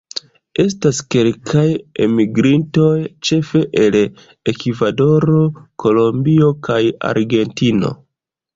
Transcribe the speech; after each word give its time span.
Estas 0.61 1.01
kelkaj 1.15 1.65
enmigrintoj, 2.05 2.95
ĉefe 3.29 3.63
el 3.83 3.99
Ekvadoro, 4.55 5.45
Kolombio 5.87 6.51
kaj 6.71 6.83
Argentino. 7.15 7.97